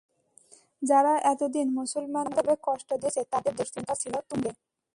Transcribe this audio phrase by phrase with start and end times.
[0.81, 2.45] যারা এতদিন মুসলমানদের
[2.45, 4.51] নানাভাবে কষ্ট দিয়েছে তাদের দুশ্চিন্তা ছিল তুঙ্গে।